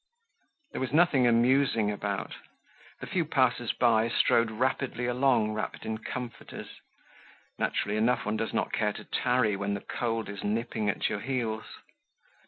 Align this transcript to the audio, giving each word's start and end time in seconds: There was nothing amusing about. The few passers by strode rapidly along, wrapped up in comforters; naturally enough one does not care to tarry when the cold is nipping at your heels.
There 0.71 0.81
was 0.81 0.93
nothing 0.93 1.27
amusing 1.27 1.91
about. 1.91 2.33
The 3.01 3.05
few 3.05 3.23
passers 3.23 3.71
by 3.71 4.09
strode 4.09 4.49
rapidly 4.49 5.05
along, 5.05 5.51
wrapped 5.53 5.81
up 5.81 5.85
in 5.85 5.99
comforters; 5.99 6.69
naturally 7.59 7.97
enough 7.97 8.25
one 8.25 8.35
does 8.37 8.51
not 8.51 8.73
care 8.73 8.93
to 8.93 9.03
tarry 9.03 9.55
when 9.55 9.75
the 9.75 9.81
cold 9.81 10.27
is 10.27 10.43
nipping 10.43 10.89
at 10.89 11.07
your 11.07 11.19
heels. 11.19 11.65